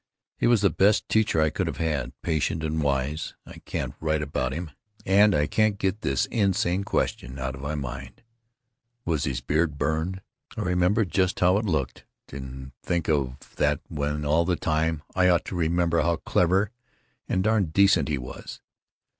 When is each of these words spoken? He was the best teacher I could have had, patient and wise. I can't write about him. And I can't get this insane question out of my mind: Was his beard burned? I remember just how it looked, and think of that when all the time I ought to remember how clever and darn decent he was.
He 0.39 0.47
was 0.47 0.61
the 0.61 0.71
best 0.71 1.07
teacher 1.09 1.39
I 1.39 1.51
could 1.51 1.67
have 1.67 1.77
had, 1.77 2.19
patient 2.23 2.63
and 2.63 2.81
wise. 2.81 3.35
I 3.45 3.59
can't 3.65 3.93
write 4.01 4.23
about 4.23 4.51
him. 4.51 4.71
And 5.05 5.35
I 5.35 5.45
can't 5.45 5.77
get 5.77 6.01
this 6.01 6.25
insane 6.31 6.83
question 6.83 7.37
out 7.37 7.53
of 7.53 7.61
my 7.61 7.75
mind: 7.75 8.23
Was 9.05 9.25
his 9.25 9.41
beard 9.41 9.77
burned? 9.77 10.21
I 10.57 10.61
remember 10.61 11.05
just 11.05 11.39
how 11.39 11.59
it 11.59 11.65
looked, 11.65 12.05
and 12.29 12.71
think 12.81 13.09
of 13.09 13.37
that 13.57 13.79
when 13.89 14.25
all 14.25 14.43
the 14.43 14.55
time 14.55 15.03
I 15.13 15.29
ought 15.29 15.45
to 15.45 15.55
remember 15.55 16.01
how 16.01 16.15
clever 16.15 16.71
and 17.29 17.43
darn 17.43 17.65
decent 17.65 18.07
he 18.09 18.17
was. 18.17 18.59